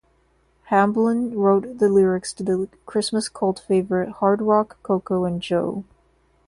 [0.71, 5.83] Hamblen wrote the lyrics to the Christmas cult favorite, "Hardrock, Coco and Joe".